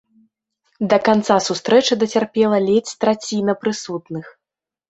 [0.93, 4.25] Да канца сустрэчы дацярпела ледзь траціна прысутных.